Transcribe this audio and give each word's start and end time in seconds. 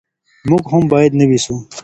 موږ 0.49 0.63
هم 0.71 0.83
باید 0.93 1.11
نوي 1.21 1.39
سو. 1.45 1.55